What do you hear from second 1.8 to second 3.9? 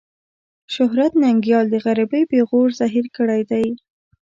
غريبۍ پېغور زهير کړی دی.